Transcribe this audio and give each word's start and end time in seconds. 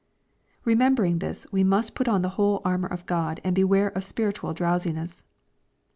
Remembering 0.65 1.19
this, 1.19 1.45
we 1.51 1.63
must 1.63 1.93
put 1.93 2.07
on 2.07 2.23
the 2.23 2.29
whole 2.33 2.63
armor 2.65 2.87
of 2.87 3.05
God, 3.05 3.39
and 3.43 3.53
beware 3.53 3.95
ol 3.95 4.01
spiritual 4.01 4.51
drowsiness. 4.51 5.23